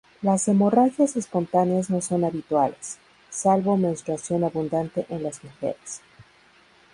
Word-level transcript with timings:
Las 0.23 0.47
hemorragias 0.47 1.15
espontáneas 1.15 1.91
no 1.91 2.01
son 2.01 2.23
habituales, 2.23 2.97
salvo 3.29 3.77
menstruación 3.77 4.43
abundante 4.43 5.05
en 5.09 5.21
las 5.21 5.43
mujeres. 5.43 6.01